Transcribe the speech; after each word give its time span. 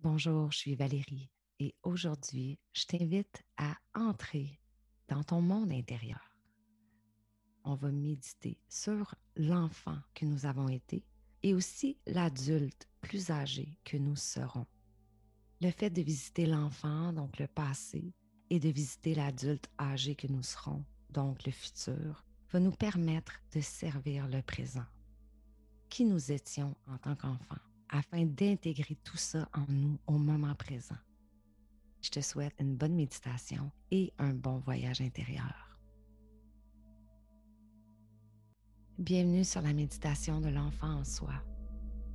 Bonjour, 0.00 0.52
je 0.52 0.58
suis 0.58 0.74
Valérie 0.76 1.28
et 1.58 1.74
aujourd'hui, 1.82 2.56
je 2.72 2.84
t'invite 2.84 3.42
à 3.56 3.74
entrer 3.96 4.60
dans 5.08 5.24
ton 5.24 5.40
monde 5.40 5.72
intérieur. 5.72 6.36
On 7.64 7.74
va 7.74 7.90
méditer 7.90 8.60
sur 8.68 9.16
l'enfant 9.34 9.98
que 10.14 10.24
nous 10.24 10.46
avons 10.46 10.68
été 10.68 11.04
et 11.42 11.52
aussi 11.52 11.98
l'adulte 12.06 12.88
plus 13.00 13.30
âgé 13.30 13.76
que 13.84 13.96
nous 13.96 14.14
serons. 14.14 14.68
Le 15.60 15.72
fait 15.72 15.90
de 15.90 16.02
visiter 16.02 16.46
l'enfant, 16.46 17.12
donc 17.12 17.36
le 17.40 17.48
passé, 17.48 18.14
et 18.50 18.60
de 18.60 18.68
visiter 18.68 19.16
l'adulte 19.16 19.68
âgé 19.80 20.14
que 20.14 20.28
nous 20.28 20.44
serons, 20.44 20.84
donc 21.10 21.44
le 21.44 21.50
futur, 21.50 22.24
va 22.52 22.60
nous 22.60 22.70
permettre 22.70 23.32
de 23.52 23.60
servir 23.60 24.28
le 24.28 24.42
présent. 24.42 24.86
Qui 25.88 26.04
nous 26.04 26.30
étions 26.30 26.76
en 26.86 26.98
tant 26.98 27.16
qu'enfants? 27.16 27.67
Afin 27.90 28.24
d'intégrer 28.24 28.96
tout 29.04 29.16
ça 29.16 29.48
en 29.52 29.64
nous 29.68 29.98
au 30.06 30.18
moment 30.18 30.54
présent. 30.54 30.96
Je 32.00 32.10
te 32.10 32.20
souhaite 32.20 32.54
une 32.60 32.76
bonne 32.76 32.94
méditation 32.94 33.70
et 33.90 34.12
un 34.18 34.32
bon 34.32 34.58
voyage 34.58 35.00
intérieur. 35.00 35.78
Bienvenue 38.98 39.44
sur 39.44 39.62
la 39.62 39.72
méditation 39.72 40.40
de 40.40 40.48
l'enfant 40.48 41.00
en 41.00 41.04
soi. 41.04 41.34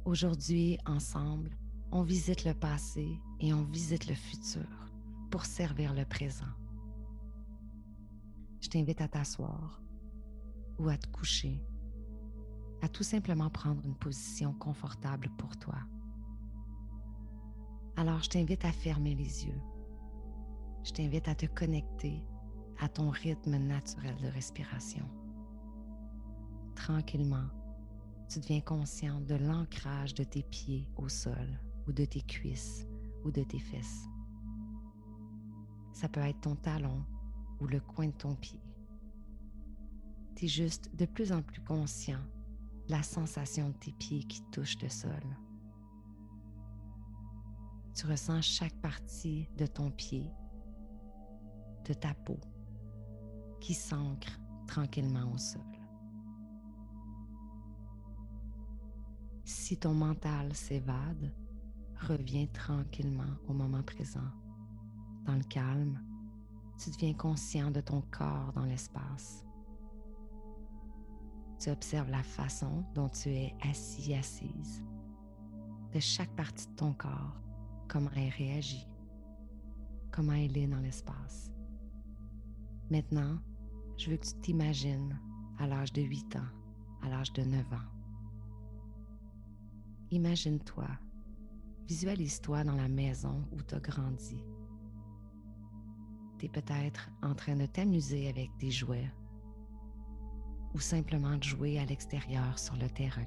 Aujourd'hui, 0.06 0.78
ensemble, 0.86 1.56
on 1.92 2.02
visite 2.02 2.44
le 2.44 2.54
passé 2.54 3.08
et 3.40 3.54
on 3.54 3.64
visite 3.64 4.08
le 4.08 4.16
futur 4.16 4.68
pour 5.32 5.46
servir 5.46 5.94
le 5.94 6.06
présent. 6.06 6.52
Je 8.62 8.70
t'invite 8.70 9.02
à 9.02 9.08
t'asseoir 9.08 9.82
ou 10.80 10.90
à 10.90 10.98
te 10.98 11.08
coucher 11.08 11.62
à 12.84 12.90
tout 12.90 13.04
simplement 13.04 13.50
prendre 13.50 13.82
une 13.86 13.96
position 13.96 14.52
confortable 14.52 15.30
pour 15.38 15.56
toi. 15.56 15.78
Alors, 17.96 18.22
je 18.22 18.30
t'invite 18.30 18.66
à 18.66 18.74
fermer 18.74 19.16
les 19.16 19.46
yeux. 19.46 19.62
Je 20.84 20.92
t'invite 20.92 21.30
à 21.30 21.36
te 21.36 21.46
connecter 21.46 22.22
à 22.82 22.90
ton 22.90 23.10
rythme 23.10 23.56
naturel 23.56 24.18
de 24.18 24.28
respiration. 24.28 25.06
Tranquillement, 26.76 27.48
tu 28.28 28.42
deviens 28.42 28.60
conscient 28.60 29.22
de 29.22 29.36
l'ancrage 29.36 30.14
de 30.14 30.26
tes 30.26 30.44
pieds 30.44 30.90
au 30.98 31.08
sol 31.08 31.62
ou 31.88 31.94
de 31.94 32.04
tes 32.04 32.22
cuisses 32.22 32.86
ou 33.24 33.32
de 33.32 33.44
tes 33.44 33.60
fesses. 33.60 34.10
Ça 35.94 36.10
peut 36.10 36.20
être 36.20 36.42
ton 36.42 36.58
talon 36.58 37.06
ou 37.62 37.68
le 37.68 37.80
coin 37.80 38.08
de 38.08 38.12
ton 38.12 38.36
pied. 38.36 38.60
Tu 40.36 40.46
es 40.46 40.48
juste 40.50 40.94
de 40.98 41.06
plus 41.06 41.32
en 41.32 41.42
plus 41.42 41.62
conscient 41.62 42.20
la 42.90 43.02
sensation 43.02 43.70
de 43.70 43.74
tes 43.74 43.92
pieds 43.94 44.24
qui 44.24 44.42
touchent 44.52 44.82
le 44.82 44.90
sol. 44.90 45.24
Tu 47.96 48.08
ressens 48.08 48.42
chaque 48.42 48.76
partie 48.82 49.48
de 49.58 49.66
ton 49.66 49.92
pied, 49.92 50.32
de 51.86 51.94
ta 51.94 52.14
peau, 52.14 52.40
qui 53.60 53.74
s'ancre 53.74 54.40
tranquillement 54.68 55.32
au 55.32 55.38
sol. 55.38 55.62
Si 59.46 59.78
ton 59.78 59.94
mental 59.94 60.54
s'évade, 60.54 61.34
reviens 62.08 62.48
tranquillement 62.48 63.38
au 63.48 63.54
moment 63.54 63.84
présent. 63.84 64.32
Dans 65.26 65.36
le 65.36 65.44
calme, 65.44 66.02
tu 66.78 66.90
deviens 66.90 67.14
conscient 67.14 67.72
de 67.72 67.82
ton 67.82 68.02
corps 68.12 68.52
dans 68.54 68.66
l'espace. 68.66 69.44
Tu 71.64 71.70
observes 71.70 72.10
la 72.10 72.24
façon 72.24 72.84
dont 72.94 73.08
tu 73.08 73.30
es 73.30 73.56
assis, 73.62 74.14
assise, 74.16 74.84
de 75.94 76.00
chaque 76.02 76.36
partie 76.36 76.68
de 76.68 76.76
ton 76.76 76.92
corps, 76.92 77.40
comment 77.88 78.10
elle 78.18 78.34
réagit, 78.38 78.86
comment 80.12 80.34
elle 80.34 80.58
est 80.58 80.68
dans 80.68 80.82
l'espace. 80.82 81.54
Maintenant, 82.92 83.40
je 83.96 84.10
veux 84.10 84.18
que 84.18 84.26
tu 84.26 84.34
t'imagines 84.42 85.18
à 85.58 85.66
l'âge 85.66 85.94
de 85.94 86.02
8 86.02 86.36
ans, 86.36 86.50
à 87.02 87.08
l'âge 87.08 87.32
de 87.32 87.44
9 87.44 87.66
ans. 87.72 87.90
Imagine-toi, 90.12 90.90
visualise-toi 91.88 92.66
dans 92.66 92.76
la 92.76 92.90
maison 92.90 93.48
où 93.54 93.62
tu 93.62 93.76
as 93.76 93.80
grandi. 93.80 94.44
Tu 96.40 96.46
es 96.48 96.50
peut-être 96.50 97.10
en 97.22 97.34
train 97.34 97.56
de 97.56 97.68
t'amuser 97.68 98.28
avec 98.28 98.50
des 98.60 98.70
jouets 98.70 99.10
ou 100.74 100.80
simplement 100.80 101.38
de 101.38 101.44
jouer 101.44 101.80
à 101.80 101.86
l'extérieur 101.86 102.58
sur 102.58 102.76
le 102.76 102.90
terrain. 102.90 103.26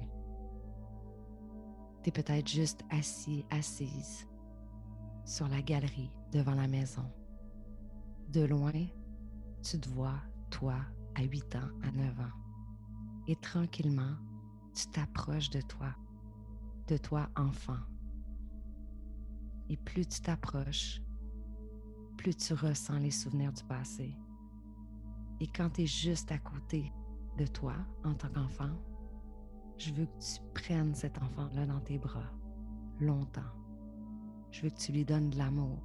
Tu 2.03 2.09
es 2.09 2.11
peut-être 2.11 2.47
juste 2.47 2.83
assis, 2.89 3.45
assise 3.49 4.27
sur 5.25 5.47
la 5.47 5.61
galerie 5.61 6.11
devant 6.31 6.55
la 6.55 6.67
maison. 6.67 7.05
De 8.29 8.41
loin, 8.41 8.71
tu 9.63 9.79
te 9.79 9.89
vois, 9.89 10.21
toi, 10.49 10.75
à 11.15 11.23
8 11.23 11.55
ans, 11.55 11.69
à 11.83 11.91
9 11.91 12.19
ans. 12.19 12.33
Et 13.27 13.35
tranquillement, 13.37 14.15
tu 14.73 14.87
t'approches 14.87 15.49
de 15.49 15.61
toi, 15.61 15.93
de 16.87 16.97
toi 16.97 17.29
enfant. 17.35 17.79
Et 19.69 19.77
plus 19.77 20.05
tu 20.05 20.21
t'approches, 20.21 21.01
plus 22.17 22.35
tu 22.35 22.53
ressens 22.53 22.99
les 22.99 23.11
souvenirs 23.11 23.51
du 23.51 23.63
passé. 23.63 24.15
Et 25.39 25.47
quand 25.47 25.71
tu 25.71 25.83
es 25.83 25.87
juste 25.87 26.31
à 26.31 26.37
côté, 26.37 26.91
de 27.37 27.45
toi 27.45 27.75
en 28.03 28.13
tant 28.13 28.29
qu'enfant, 28.29 28.71
je 29.77 29.93
veux 29.93 30.05
que 30.05 30.19
tu 30.19 30.41
prennes 30.53 30.95
cet 30.95 31.21
enfant-là 31.21 31.65
dans 31.65 31.79
tes 31.79 31.99
bras 31.99 32.31
longtemps. 32.99 33.53
Je 34.51 34.63
veux 34.63 34.69
que 34.69 34.77
tu 34.77 34.91
lui 34.91 35.05
donnes 35.05 35.29
de 35.29 35.37
l'amour 35.37 35.79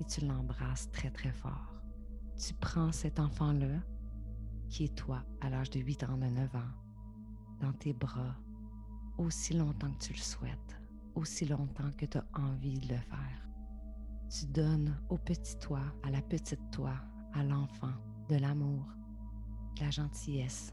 et 0.00 0.04
tu 0.04 0.24
l'embrasses 0.24 0.90
très 0.90 1.10
très 1.10 1.32
fort. 1.32 1.82
Tu 2.36 2.54
prends 2.54 2.90
cet 2.92 3.20
enfant-là, 3.20 3.80
qui 4.68 4.84
est 4.84 4.96
toi 4.96 5.22
à 5.40 5.50
l'âge 5.50 5.70
de 5.70 5.80
8 5.80 6.04
ans, 6.04 6.16
de 6.16 6.26
9 6.26 6.56
ans, 6.56 6.72
dans 7.60 7.72
tes 7.72 7.92
bras 7.92 8.36
aussi 9.18 9.54
longtemps 9.54 9.92
que 9.92 10.04
tu 10.04 10.12
le 10.12 10.18
souhaites, 10.18 10.80
aussi 11.14 11.44
longtemps 11.44 11.90
que 11.96 12.06
tu 12.06 12.18
as 12.18 12.24
envie 12.34 12.78
de 12.78 12.88
le 12.88 13.00
faire. 13.00 13.48
Tu 14.30 14.46
donnes 14.46 14.96
au 15.08 15.18
petit 15.18 15.58
toi, 15.58 15.80
à 16.04 16.10
la 16.10 16.22
petite 16.22 16.70
toi, 16.70 16.94
à 17.34 17.42
l'enfant, 17.42 17.92
de 18.28 18.36
l'amour, 18.36 18.86
de 19.76 19.84
la 19.84 19.90
gentillesse, 19.90 20.72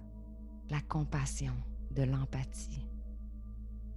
la 0.70 0.82
compassion, 0.82 1.54
de 1.92 2.04
l'empathie. 2.04 2.88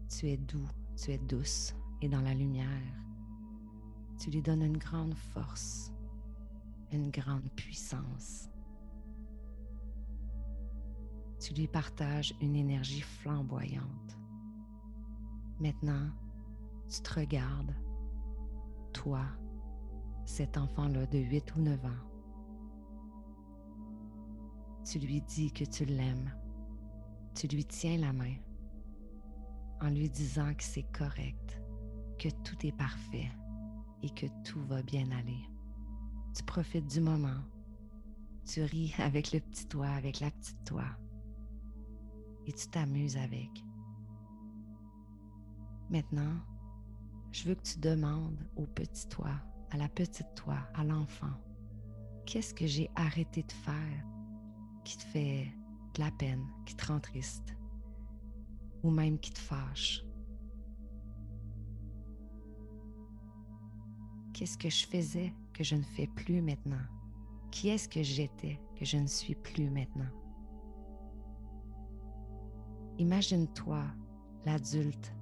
Tu 0.08 0.28
es 0.28 0.36
doux, 0.36 0.68
tu 0.96 1.10
es 1.10 1.18
douce 1.18 1.74
et 2.00 2.08
dans 2.08 2.20
la 2.20 2.34
lumière. 2.34 3.04
Tu 4.18 4.30
lui 4.30 4.42
donnes 4.42 4.62
une 4.62 4.76
grande 4.76 5.14
force, 5.14 5.92
une 6.92 7.10
grande 7.10 7.50
puissance. 7.56 8.48
Tu 11.40 11.54
lui 11.54 11.68
partages 11.68 12.34
une 12.40 12.56
énergie 12.56 13.00
flamboyante. 13.00 14.18
Maintenant, 15.60 16.10
tu 16.88 17.00
te 17.00 17.14
regardes, 17.14 17.74
toi, 18.92 19.24
cet 20.24 20.56
enfant-là 20.56 21.06
de 21.06 21.18
8 21.18 21.56
ou 21.56 21.60
9 21.60 21.84
ans. 21.84 21.90
Tu 24.84 24.98
lui 24.98 25.20
dis 25.22 25.52
que 25.52 25.64
tu 25.64 25.84
l'aimes 25.84 26.32
tu 27.38 27.46
lui 27.46 27.64
tiens 27.64 27.98
la 27.98 28.12
main 28.12 28.34
en 29.80 29.90
lui 29.90 30.10
disant 30.10 30.52
que 30.54 30.64
c'est 30.64 30.90
correct, 30.90 31.62
que 32.18 32.28
tout 32.42 32.66
est 32.66 32.76
parfait 32.76 33.30
et 34.02 34.10
que 34.10 34.26
tout 34.42 34.60
va 34.64 34.82
bien 34.82 35.08
aller. 35.12 35.48
Tu 36.34 36.42
profites 36.42 36.88
du 36.88 37.00
moment. 37.00 37.40
Tu 38.44 38.62
ris 38.62 38.92
avec 38.98 39.30
le 39.30 39.38
petit 39.38 39.68
toi, 39.68 39.86
avec 39.86 40.18
la 40.18 40.32
petite 40.32 40.64
toi. 40.64 40.84
Et 42.46 42.52
tu 42.52 42.66
t'amuses 42.66 43.16
avec. 43.16 43.64
Maintenant, 45.90 46.40
je 47.30 47.44
veux 47.44 47.54
que 47.54 47.62
tu 47.62 47.78
demandes 47.78 48.48
au 48.56 48.66
petit 48.66 49.06
toi, 49.08 49.30
à 49.70 49.76
la 49.76 49.88
petite 49.88 50.34
toi, 50.34 50.58
à 50.74 50.82
l'enfant, 50.82 51.38
qu'est-ce 52.26 52.52
que 52.52 52.66
j'ai 52.66 52.90
arrêté 52.96 53.44
de 53.44 53.52
faire 53.52 54.04
qui 54.82 54.98
te 54.98 55.04
fait 55.04 55.46
la 55.98 56.10
peine, 56.12 56.46
qui 56.64 56.76
te 56.76 56.86
rend 56.86 57.00
triste 57.00 57.54
ou 58.82 58.90
même 58.90 59.18
qui 59.18 59.32
te 59.32 59.38
fâche. 59.38 60.04
Qu'est-ce 64.32 64.56
que 64.56 64.70
je 64.70 64.86
faisais 64.86 65.34
que 65.52 65.64
je 65.64 65.74
ne 65.74 65.82
fais 65.82 66.06
plus 66.06 66.40
maintenant? 66.40 66.86
Qui 67.50 67.70
est-ce 67.70 67.88
que 67.88 68.02
j'étais 68.02 68.60
que 68.76 68.84
je 68.84 68.96
ne 68.96 69.08
suis 69.08 69.34
plus 69.34 69.68
maintenant? 69.68 70.10
Imagine-toi, 72.98 73.84
l'adulte, 74.44 75.12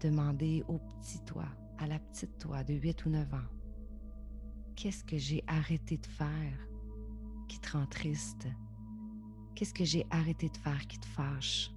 demander 0.00 0.62
au 0.68 0.78
petit 0.78 1.22
toi, 1.24 1.46
à 1.78 1.86
la 1.86 1.98
petite 1.98 2.38
toi 2.38 2.62
de 2.64 2.74
8 2.74 3.06
ou 3.06 3.10
9 3.10 3.34
ans, 3.34 3.48
qu'est-ce 4.76 5.04
que 5.04 5.16
j'ai 5.16 5.42
arrêté 5.46 5.96
de 5.96 6.06
faire 6.06 6.68
qui 7.48 7.58
te 7.58 7.72
rend 7.76 7.86
triste, 7.86 8.46
Qu'est-ce 9.54 9.74
que 9.74 9.84
j'ai 9.84 10.06
arrêté 10.10 10.48
de 10.48 10.56
faire 10.56 10.86
qui 10.86 10.98
te 10.98 11.06
fâche? 11.06 11.70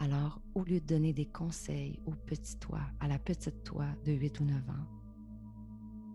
Alors, 0.00 0.40
au 0.54 0.62
lieu 0.62 0.80
de 0.80 0.86
donner 0.86 1.12
des 1.12 1.26
conseils 1.26 1.98
au 2.06 2.12
petit 2.12 2.56
toi, 2.58 2.80
à 3.00 3.08
la 3.08 3.18
petite 3.18 3.64
toi 3.64 3.86
de 4.04 4.12
8 4.12 4.40
ou 4.40 4.44
9 4.44 4.70
ans, 4.70 4.86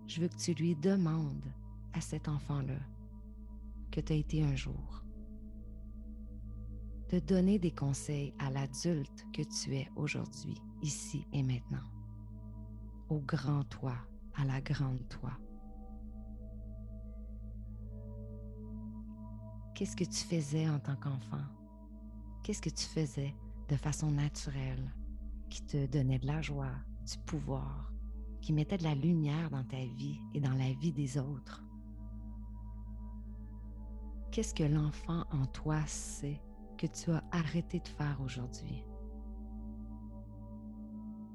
je 0.08 0.22
veux 0.22 0.28
que 0.28 0.38
tu 0.38 0.54
lui 0.54 0.76
demandes 0.76 1.54
à 1.94 2.02
cet 2.02 2.28
enfant-là 2.28 2.80
que 3.92 4.00
tu 4.00 4.14
as 4.14 4.16
été 4.16 4.44
un 4.44 4.56
jour, 4.56 5.04
de 7.10 7.20
donner 7.20 7.60
des 7.60 7.72
conseils 7.72 8.34
à 8.40 8.50
l'adulte 8.50 9.26
que 9.34 9.44
tu 9.44 9.76
es 9.76 9.90
aujourd'hui, 9.96 10.56
ici 10.82 11.26
et 11.32 11.44
maintenant, 11.44 11.88
au 13.10 13.20
grand 13.20 13.64
toi, 13.66 13.96
à 14.36 14.46
la 14.46 14.62
grande 14.62 15.08
toi. 15.10 15.32
Qu'est-ce 19.74 19.96
que 19.96 20.04
tu 20.04 20.24
faisais 20.24 20.70
en 20.70 20.80
tant 20.80 20.96
qu'enfant? 20.96 21.44
Qu'est-ce 22.44 22.62
que 22.62 22.70
tu 22.70 22.86
faisais 22.86 23.34
de 23.70 23.76
façon 23.76 24.12
naturelle 24.12 24.94
qui 25.50 25.64
te 25.66 25.88
donnait 25.88 26.20
de 26.20 26.28
la 26.28 26.42
joie, 26.44 26.76
du 27.08 27.18
pouvoir, 27.26 27.92
qui 28.40 28.54
mettait 28.54 28.78
de 28.78 28.84
la 28.84 28.94
lumière 28.94 29.50
dans 29.50 29.64
ta 29.64 29.78
vie 29.78 30.20
et 30.36 30.40
dans 30.40 30.54
la 30.54 30.72
vie 30.74 30.92
des 30.92 31.18
autres? 31.18 31.64
Qu'est-ce 34.32 34.54
que 34.54 34.64
l'enfant 34.64 35.26
en 35.32 35.48
toi 35.48 35.84
sait 35.88 36.40
que 36.78 36.86
tu 36.86 37.12
as 37.12 37.24
arrêté 37.32 37.80
de 37.80 37.88
faire 37.88 38.20
aujourd'hui? 38.24 38.84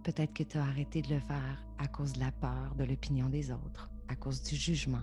Peut-être 0.05 0.33
que 0.33 0.45
tu 0.45 0.59
as 0.59 0.65
arrêté 0.65 1.03
de 1.03 1.15
le 1.15 1.21
faire 1.21 1.67
à 1.79 1.89
cause 1.89 2.13
de 2.13 2.21
la 2.21 2.31
peur 2.31 2.77
de 2.77 2.85
l'opinion 2.85 3.29
des 3.29 3.51
autres, 3.51 3.91
à 4.07 4.15
cause 4.15 4.43
du 4.43 4.55
jugement, 4.55 5.03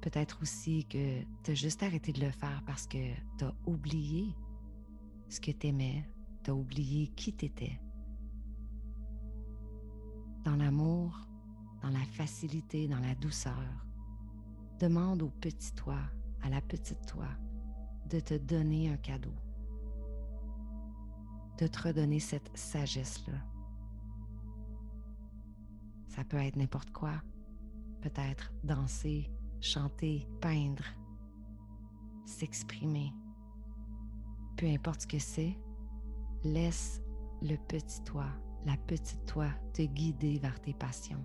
Peut-être 0.00 0.40
aussi 0.42 0.84
que 0.84 1.22
tu 1.42 1.50
as 1.50 1.54
juste 1.54 1.82
arrêté 1.82 2.12
de 2.12 2.20
le 2.20 2.30
faire 2.30 2.62
parce 2.66 2.86
que 2.86 3.12
tu 3.36 3.44
as 3.44 3.54
oublié 3.66 4.34
ce 5.28 5.40
que 5.40 5.50
tu 5.50 5.66
aimais, 5.68 6.08
tu 6.44 6.50
as 6.50 6.54
oublié 6.54 7.08
qui 7.08 7.34
tu 7.34 7.46
étais. 7.46 7.80
Dans 10.44 10.56
l'amour, 10.56 11.18
dans 11.82 11.90
la 11.90 12.04
facilité, 12.12 12.88
dans 12.88 13.00
la 13.00 13.14
douceur, 13.16 13.86
demande 14.78 15.22
au 15.22 15.30
petit 15.30 15.72
toi, 15.74 15.98
à 16.42 16.48
la 16.48 16.60
petite 16.60 17.04
toi, 17.06 17.28
de 18.08 18.20
te 18.20 18.34
donner 18.34 18.88
un 18.88 18.96
cadeau, 18.96 19.34
de 21.58 21.66
te 21.66 21.82
redonner 21.82 22.20
cette 22.20 22.56
sagesse-là. 22.56 23.38
Ça 26.06 26.24
peut 26.24 26.38
être 26.38 26.56
n'importe 26.56 26.90
quoi, 26.92 27.22
peut-être 28.00 28.52
danser, 28.64 29.30
chanter, 29.60 30.26
peindre, 30.40 30.84
s'exprimer. 32.24 33.12
Peu 34.56 34.66
importe 34.66 35.02
ce 35.02 35.06
que 35.06 35.18
c'est, 35.18 35.56
laisse 36.44 37.00
le 37.42 37.56
petit 37.56 38.02
toi, 38.04 38.26
la 38.64 38.76
petite 38.76 39.24
toi 39.26 39.48
te 39.72 39.82
guider 39.82 40.38
vers 40.38 40.60
tes 40.60 40.74
passions, 40.74 41.24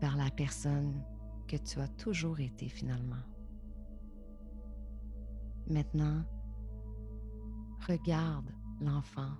vers 0.00 0.16
la 0.16 0.30
personne 0.30 1.02
que 1.46 1.56
tu 1.56 1.80
as 1.80 1.88
toujours 1.88 2.40
été 2.40 2.68
finalement. 2.68 3.22
Maintenant, 5.68 6.24
regarde 7.86 8.50
l'enfant 8.80 9.32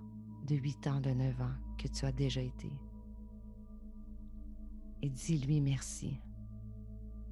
de 0.47 0.55
8 0.55 0.87
ans, 0.87 1.01
de 1.01 1.11
9 1.11 1.41
ans 1.41 1.55
que 1.77 1.87
tu 1.87 2.05
as 2.05 2.11
déjà 2.11 2.41
été 2.41 2.71
et 5.01 5.09
dis-lui 5.09 5.61
merci 5.61 6.19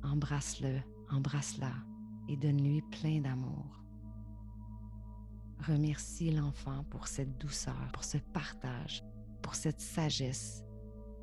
embrasse-le, 0.05 0.81
embrasse-la 1.11 1.73
et 2.27 2.37
donne-lui 2.37 2.81
plein 2.83 3.21
d'amour. 3.21 3.81
Remercie 5.67 6.31
l'enfant 6.31 6.83
pour 6.89 7.07
cette 7.07 7.37
douceur, 7.39 7.89
pour 7.93 8.03
ce 8.03 8.17
partage, 8.17 9.03
pour 9.41 9.55
cette 9.55 9.81
sagesse 9.81 10.63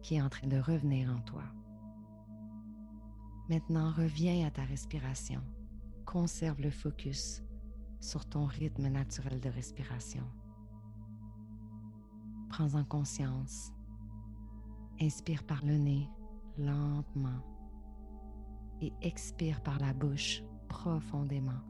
qui 0.03 0.17
est 0.17 0.23
en 0.23 0.29
train 0.29 0.49
de 0.49 0.59
revenir 0.59 1.11
en 1.11 1.21
toi. 1.21 1.45
Maintenant, 3.49 3.93
reviens 3.93 4.47
à 4.47 4.51
ta 4.51 4.65
respiration. 4.65 5.43
Conserve 6.07 6.61
le 6.61 6.71
focus 6.71 7.43
sur 8.01 8.25
ton 8.25 8.47
rythme 8.47 8.89
naturel 8.89 9.41
de 9.41 9.49
respiration. 9.49 10.25
Prends 12.49 12.75
en 12.75 12.85
conscience. 12.85 13.73
Inspire 15.01 15.45
par 15.45 15.65
le 15.65 15.77
nez 15.77 16.09
lentement 16.59 17.52
et 18.83 18.93
expire 19.01 19.61
par 19.63 19.79
la 19.79 19.95
bouche 19.95 20.43
profondément. 20.69 21.61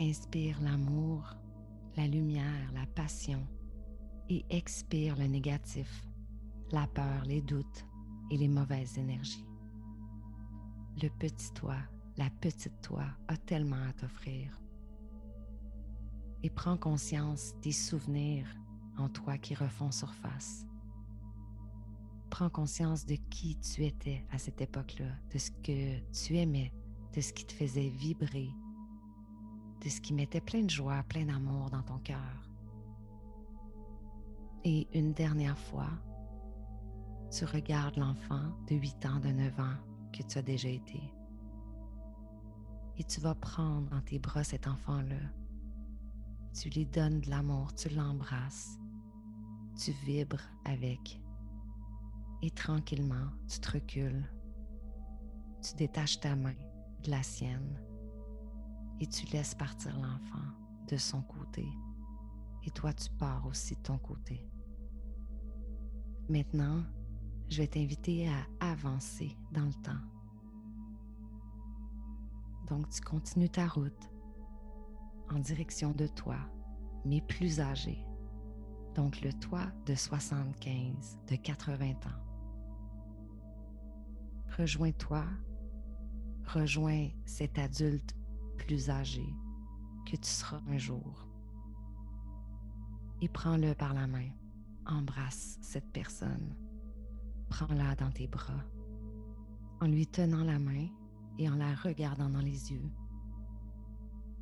Inspire 0.00 0.60
l'amour, 0.62 1.36
la 1.96 2.06
lumière, 2.08 2.72
la 2.74 2.86
passion 2.86 3.46
et 4.28 4.44
expire 4.48 5.16
le 5.16 5.26
négatif, 5.26 6.06
la 6.72 6.86
peur, 6.86 7.24
les 7.26 7.42
doutes 7.42 7.86
et 8.30 8.38
les 8.38 8.48
mauvaises 8.48 8.96
énergies. 8.96 9.46
Le 11.02 11.08
petit 11.08 11.52
toi, 11.52 11.76
la 12.16 12.30
petite 12.30 12.80
toi 12.80 13.04
a 13.28 13.36
tellement 13.36 13.82
à 13.88 13.92
t'offrir. 13.92 14.58
Et 16.42 16.50
prends 16.50 16.76
conscience 16.76 17.54
des 17.62 17.72
souvenirs 17.72 18.46
en 18.98 19.08
toi 19.08 19.38
qui 19.38 19.54
refont 19.54 19.90
surface 19.90 20.66
prends 22.32 22.48
conscience 22.48 23.04
de 23.04 23.16
qui 23.28 23.58
tu 23.58 23.84
étais 23.84 24.24
à 24.30 24.38
cette 24.38 24.62
époque-là, 24.62 25.04
de 25.34 25.38
ce 25.38 25.50
que 25.50 25.98
tu 26.12 26.38
aimais, 26.38 26.72
de 27.14 27.20
ce 27.20 27.30
qui 27.30 27.44
te 27.44 27.52
faisait 27.52 27.90
vibrer, 27.90 28.48
de 29.84 29.88
ce 29.90 30.00
qui 30.00 30.14
mettait 30.14 30.40
plein 30.40 30.62
de 30.62 30.70
joie, 30.70 31.02
plein 31.10 31.26
d'amour 31.26 31.68
dans 31.68 31.82
ton 31.82 31.98
cœur. 31.98 32.48
Et 34.64 34.88
une 34.94 35.12
dernière 35.12 35.58
fois, 35.58 35.90
tu 37.30 37.44
regardes 37.44 37.98
l'enfant 37.98 38.56
de 38.66 38.76
8 38.76 39.04
ans, 39.04 39.20
de 39.20 39.28
9 39.28 39.60
ans 39.60 39.76
que 40.14 40.22
tu 40.22 40.38
as 40.38 40.42
déjà 40.42 40.70
été. 40.70 41.02
Et 42.96 43.04
tu 43.04 43.20
vas 43.20 43.34
prendre 43.34 43.90
dans 43.90 44.00
tes 44.00 44.18
bras 44.18 44.42
cet 44.42 44.66
enfant-là. 44.66 45.20
Tu 46.58 46.70
lui 46.70 46.86
donnes 46.86 47.20
de 47.20 47.28
l'amour, 47.28 47.74
tu 47.74 47.90
l'embrasses, 47.90 48.78
tu 49.76 49.92
vibres 50.06 50.40
avec 50.64 51.21
et 52.42 52.50
tranquillement, 52.50 53.30
tu 53.48 53.60
te 53.60 53.70
recules. 53.70 54.28
Tu 55.62 55.74
détaches 55.76 56.18
ta 56.18 56.34
main 56.34 56.54
de 57.04 57.10
la 57.10 57.22
sienne 57.22 57.80
et 59.00 59.06
tu 59.06 59.26
laisses 59.26 59.54
partir 59.54 59.96
l'enfant 59.96 60.44
de 60.88 60.96
son 60.96 61.22
côté. 61.22 61.66
Et 62.64 62.70
toi, 62.70 62.92
tu 62.92 63.08
pars 63.10 63.46
aussi 63.46 63.76
de 63.76 63.82
ton 63.82 63.98
côté. 63.98 64.44
Maintenant, 66.28 66.82
je 67.48 67.58
vais 67.58 67.68
t'inviter 67.68 68.28
à 68.28 68.70
avancer 68.72 69.36
dans 69.52 69.66
le 69.66 69.74
temps. 69.74 70.00
Donc, 72.68 72.88
tu 72.90 73.00
continues 73.02 73.50
ta 73.50 73.68
route 73.68 74.10
en 75.30 75.38
direction 75.38 75.92
de 75.92 76.06
toi, 76.08 76.36
mais 77.04 77.20
plus 77.20 77.60
âgé. 77.60 78.04
Donc, 78.94 79.20
le 79.20 79.32
toi 79.32 79.66
de 79.86 79.94
75, 79.94 81.18
de 81.28 81.36
80 81.36 81.90
ans 81.90 82.31
rejoins-toi, 84.56 85.24
rejoins 86.46 87.08
cet 87.24 87.58
adulte 87.58 88.14
plus 88.58 88.90
âgé 88.90 89.24
que 90.06 90.16
tu 90.16 90.28
seras 90.28 90.60
un 90.68 90.78
jour. 90.78 91.28
Et 93.20 93.28
prends-le 93.28 93.74
par 93.74 93.94
la 93.94 94.06
main, 94.06 94.28
embrasse 94.86 95.58
cette 95.62 95.90
personne, 95.92 96.54
prends-la 97.48 97.94
dans 97.94 98.10
tes 98.10 98.26
bras, 98.26 98.64
en 99.80 99.86
lui 99.86 100.06
tenant 100.06 100.44
la 100.44 100.58
main 100.58 100.88
et 101.38 101.48
en 101.48 101.56
la 101.56 101.74
regardant 101.74 102.28
dans 102.28 102.40
les 102.40 102.72
yeux. 102.72 102.90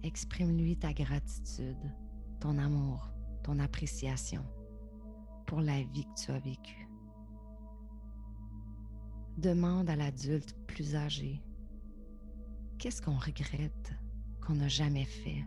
Exprime-lui 0.02 0.76
ta 0.76 0.93
gratitude, 0.93 1.93
ton 2.40 2.59
amour, 2.59 3.11
ton 3.43 3.59
appréciation 3.59 4.45
pour 5.47 5.61
la 5.61 5.83
vie 5.83 6.05
que 6.05 6.23
tu 6.25 6.31
as 6.33 6.38
vécue. 6.38 6.89
Demande 9.40 9.88
à 9.88 9.97
l'adulte 9.97 10.54
plus 10.66 10.94
âgé, 10.94 11.42
qu'est-ce 12.78 13.00
qu'on 13.00 13.16
regrette 13.16 13.94
qu'on 14.42 14.56
n'a 14.56 14.68
jamais 14.68 15.06
fait? 15.06 15.47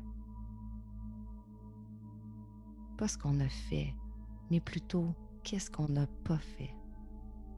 Pas 2.97 3.07
ce 3.07 3.19
qu'on 3.19 3.39
a 3.39 3.47
fait, 3.47 3.93
mais 4.49 4.59
plutôt 4.59 5.13
qu'est-ce 5.43 5.69
qu'on 5.69 5.89
n'a 5.89 6.07
pas 6.23 6.39
fait? 6.39 6.73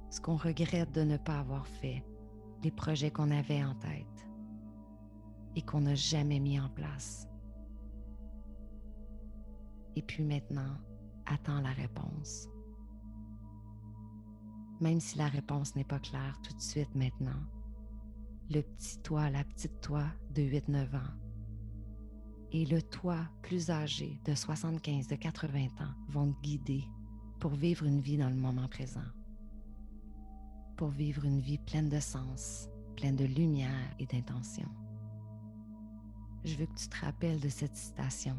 Ce 0.10 0.20
qu'on 0.20 0.36
regrette 0.36 0.92
de 0.92 1.04
ne 1.04 1.16
pas 1.16 1.40
avoir 1.40 1.66
fait, 1.68 2.04
les 2.64 2.72
projets 2.72 3.12
qu'on 3.12 3.32
avait 3.32 3.64
en 3.64 3.76
tête 3.76 4.28
et 5.56 5.62
qu'on 5.62 5.80
n'a 5.80 5.96
jamais 5.96 6.42
mis 6.42 6.60
en 6.60 6.68
place. 6.68 7.30
Et 9.96 10.02
puis 10.02 10.26
maintenant, 10.26 10.76
attends 11.28 11.62
la 11.62 11.72
réponse 11.72 12.50
même 14.80 15.00
si 15.00 15.18
la 15.18 15.28
réponse 15.28 15.76
n'est 15.76 15.84
pas 15.84 16.00
claire 16.00 16.40
tout 16.44 16.54
de 16.54 16.62
suite 16.62 16.94
maintenant. 16.96 17.42
Le 18.50 18.62
petit 18.62 19.00
toi, 19.00 19.30
la 19.30 19.44
petite 19.44 19.82
toi 19.82 20.06
de 20.34 20.42
8-9 20.42 20.96
ans 20.96 21.14
et 22.52 22.66
le 22.66 22.82
toi 22.82 23.18
plus 23.42 23.70
âgé 23.70 24.20
de 24.26 24.34
75, 24.34 25.08
de 25.08 25.16
80 25.16 25.66
ans 25.82 25.94
vont 26.08 26.32
te 26.32 26.42
guider 26.42 26.84
pour 27.40 27.52
vivre 27.52 27.86
une 27.86 28.00
vie 28.00 28.18
dans 28.18 28.30
le 28.30 28.36
moment 28.36 28.68
présent, 28.68 29.04
pour 30.78 30.90
vivre 30.90 31.26
une 31.26 31.42
vie 31.42 31.58
pleine 31.58 31.90
de 31.90 32.00
sens, 32.00 32.70
pleine 32.96 33.16
de 33.16 33.26
lumière 33.26 33.94
et 34.00 34.06
d'intention. 34.06 34.70
Je 36.46 36.56
veux 36.56 36.66
que 36.66 36.76
tu 36.76 36.88
te 36.88 37.04
rappelles 37.04 37.40
de 37.40 37.50
cette 37.50 37.76
citation. 37.76 38.38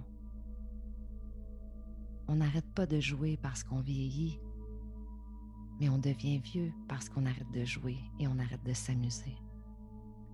On 2.29 2.37
n'arrête 2.37 2.73
pas 2.75 2.87
de 2.87 3.01
jouer 3.01 3.37
parce 3.37 3.65
qu'on 3.65 3.81
vieillit, 3.81 4.41
mais 5.81 5.89
on 5.89 5.99
devient 5.99 6.39
vieux 6.39 6.73
parce 6.89 7.09
qu'on 7.09 7.27
arrête 7.27 7.51
de 7.53 7.65
jouer 7.65 7.99
et 8.19 8.27
on 8.29 8.39
arrête 8.39 8.65
de 8.65 8.73
s'amuser. 8.73 9.37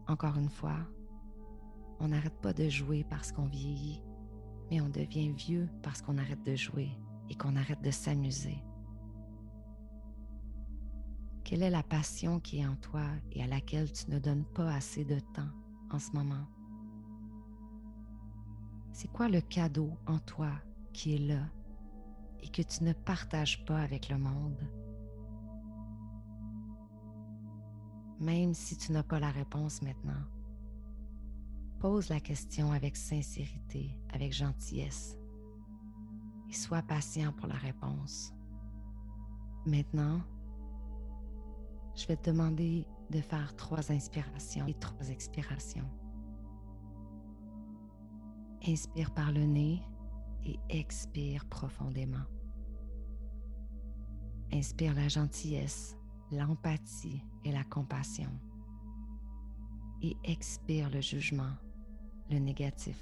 Encore 0.08 0.36
une 0.36 0.48
fois, 0.48 0.78
on 2.00 2.08
n'arrête 2.08 2.40
pas 2.40 2.52
de 2.52 2.68
jouer 2.68 3.04
parce 3.08 3.32
qu'on 3.32 3.46
vieillit, 3.46 4.02
mais 4.70 4.80
on 4.80 4.88
devient 4.88 5.30
vieux 5.32 5.68
parce 5.82 6.02
qu'on 6.02 6.18
arrête 6.18 6.42
de 6.44 6.56
jouer 6.56 6.90
et 7.30 7.34
qu'on 7.34 7.56
arrête 7.56 7.82
de 7.82 7.90
s'amuser. 7.90 8.62
Quelle 11.44 11.62
est 11.62 11.70
la 11.70 11.82
passion 11.82 12.40
qui 12.40 12.60
est 12.60 12.66
en 12.66 12.76
toi 12.76 13.04
et 13.32 13.42
à 13.42 13.46
laquelle 13.46 13.92
tu 13.92 14.10
ne 14.10 14.18
donnes 14.18 14.44
pas 14.54 14.72
assez 14.74 15.04
de 15.04 15.18
temps 15.18 15.50
en 15.90 15.98
ce 15.98 16.10
moment? 16.12 16.46
C'est 18.92 19.10
quoi 19.10 19.28
le 19.28 19.40
cadeau 19.40 19.90
en 20.06 20.18
toi 20.18 20.50
qui 20.92 21.14
est 21.14 21.26
là 21.26 21.48
et 22.42 22.48
que 22.48 22.62
tu 22.62 22.84
ne 22.84 22.92
partages 22.92 23.64
pas 23.64 23.80
avec 23.80 24.08
le 24.08 24.18
monde? 24.18 24.60
Même 28.22 28.54
si 28.54 28.76
tu 28.76 28.92
n'as 28.92 29.02
pas 29.02 29.18
la 29.18 29.32
réponse 29.32 29.82
maintenant, 29.82 30.22
pose 31.80 32.08
la 32.08 32.20
question 32.20 32.70
avec 32.70 32.96
sincérité, 32.96 33.98
avec 34.12 34.32
gentillesse 34.32 35.18
et 36.48 36.54
sois 36.54 36.82
patient 36.82 37.32
pour 37.32 37.48
la 37.48 37.56
réponse. 37.56 38.32
Maintenant, 39.66 40.20
je 41.96 42.06
vais 42.06 42.16
te 42.16 42.30
demander 42.30 42.86
de 43.10 43.20
faire 43.20 43.56
trois 43.56 43.90
inspirations 43.90 44.68
et 44.68 44.74
trois 44.74 45.08
expirations. 45.08 45.90
Inspire 48.68 49.12
par 49.14 49.32
le 49.32 49.44
nez 49.44 49.82
et 50.44 50.60
expire 50.68 51.44
profondément. 51.46 52.26
Inspire 54.52 54.94
la 54.94 55.08
gentillesse, 55.08 55.96
l'empathie 56.32 57.22
et 57.44 57.52
la 57.52 57.62
compassion. 57.64 58.30
Et 60.00 60.16
expire 60.24 60.90
le 60.90 61.00
jugement, 61.00 61.52
le 62.30 62.38
négatif. 62.38 62.98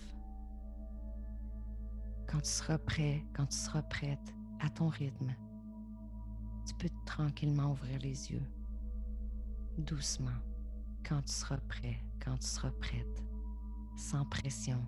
Quand 2.28 2.40
tu 2.40 2.50
seras 2.50 2.78
prêt, 2.78 3.24
quand 3.34 3.46
tu 3.46 3.56
seras 3.56 3.82
prête 3.82 4.34
à 4.60 4.68
ton 4.68 4.88
rythme, 4.88 5.34
tu 6.66 6.74
peux 6.74 6.90
tranquillement 7.06 7.72
ouvrir 7.72 7.98
les 8.00 8.30
yeux, 8.30 8.46
doucement, 9.78 10.38
quand 11.08 11.22
tu 11.22 11.32
seras 11.32 11.56
prêt, 11.56 12.04
quand 12.22 12.36
tu 12.36 12.46
seras 12.46 12.70
prête, 12.72 13.24
sans 13.96 14.24
pression, 14.26 14.86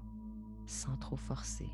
sans 0.66 0.96
trop 0.98 1.16
forcer. 1.16 1.70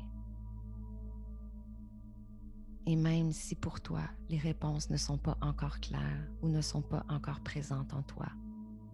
Et 2.85 2.95
même 2.95 3.31
si 3.31 3.55
pour 3.55 3.81
toi, 3.81 4.01
les 4.29 4.37
réponses 4.37 4.89
ne 4.89 4.97
sont 4.97 5.17
pas 5.17 5.37
encore 5.41 5.79
claires 5.79 6.27
ou 6.41 6.47
ne 6.47 6.61
sont 6.61 6.81
pas 6.81 7.05
encore 7.09 7.41
présentes 7.41 7.93
en 7.93 8.01
toi, 8.03 8.27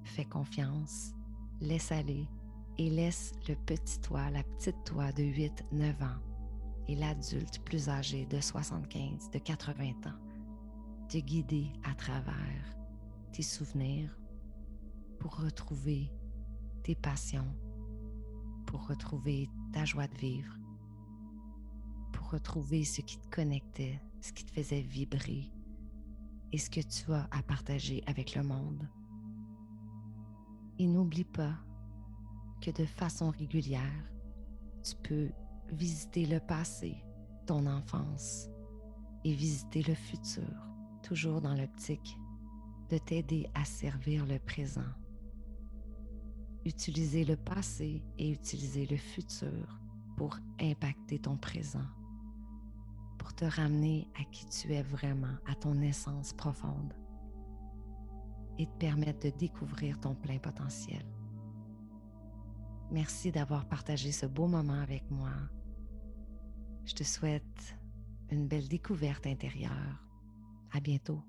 fais 0.04 0.26
confiance, 0.26 1.14
laisse 1.62 1.92
aller 1.92 2.28
et 2.78 2.90
laisse 2.90 3.34
le 3.48 3.56
petit 3.56 4.00
toi, 4.02 4.30
la 4.32 4.44
petite 4.44 4.84
toi 4.86 5.12
de 5.12 5.24
8-9 5.24 6.04
ans 6.04 6.22
et 6.88 6.96
l'adulte 6.96 7.60
plus 7.64 7.90
âgé 7.90 8.26
de 8.26 8.40
75, 8.40 9.32
de 9.32 9.40
80 9.40 9.90
ans 10.08 10.26
te 11.08 11.18
guider 11.18 11.72
à 11.84 11.94
travers 11.94 12.78
tes 13.32 13.44
souvenirs 13.44 14.10
pour 15.20 15.38
retrouver 15.38 16.12
tes 16.84 16.96
passions, 16.96 17.56
pour 18.66 18.88
retrouver 18.88 19.50
ta 19.72 19.86
joie 19.86 20.08
de 20.08 20.18
vivre, 20.18 20.54
pour 22.16 22.32
retrouver 22.32 22.86
ce 22.86 23.02
qui 23.02 23.18
te 23.18 23.28
connectait, 23.28 24.00
ce 24.22 24.32
qui 24.32 24.46
te 24.46 24.52
faisait 24.52 24.82
vibrer 24.82 25.52
et 26.52 26.58
ce 26.58 26.70
que 26.70 26.80
tu 26.80 27.12
as 27.12 27.28
à 27.30 27.44
partager 27.44 28.02
avec 28.08 28.36
le 28.36 28.44
monde. 28.44 28.88
Et 30.80 30.88
n'oublie 30.88 31.26
pas 31.26 31.56
que 32.62 32.72
de 32.72 32.86
façon 32.86 33.32
régulière, 33.32 34.10
tu 34.82 34.96
peux 35.04 35.30
visiter 35.72 36.26
le 36.26 36.40
passé, 36.40 36.96
ton 37.46 37.66
enfance, 37.66 38.48
et 39.26 39.34
visiter 39.34 39.82
le 39.84 39.96
futur, 39.96 40.70
toujours 41.04 41.42
dans 41.42 41.56
l'optique 41.56 42.18
de 42.90 42.98
t'aider 42.98 43.50
à 43.56 43.66
servir 43.66 44.26
le 44.26 44.40
présent. 44.40 44.94
Utiliser 46.64 47.26
le 47.26 47.36
passé 47.36 48.04
et 48.18 48.32
utiliser 48.32 48.86
le 48.86 48.98
futur 48.98 49.80
pour 50.16 50.38
impacter 50.62 51.20
ton 51.20 51.36
présent, 51.38 51.86
pour 53.26 53.34
te 53.34 53.46
ramener 53.46 54.08
à 54.22 54.24
qui 54.26 54.46
tu 54.46 54.72
es 54.72 54.84
vraiment, 54.84 55.36
à 55.48 55.56
ton 55.56 55.82
essence 55.82 56.32
profonde 56.32 56.94
et 58.60 58.68
te 58.68 58.78
permettre 58.78 59.32
de 59.32 59.36
découvrir 59.36 60.00
ton 60.00 60.14
plein 60.14 60.38
potentiel. 60.38 61.04
Merci 62.92 63.32
d'avoir 63.32 63.68
partagé 63.68 64.12
ce 64.12 64.28
beau 64.28 64.46
moment 64.46 64.80
avec 64.80 65.10
moi. 65.10 65.32
Je 66.86 66.94
te 66.94 67.04
souhaite 67.04 67.76
une 68.30 68.48
belle 68.48 68.68
découverte 68.68 69.26
intérieure. 69.26 70.06
À 70.72 70.80
bientôt. 70.80 71.24